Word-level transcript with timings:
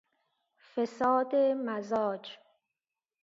فساد 0.75 1.35
مزاج 1.35 2.39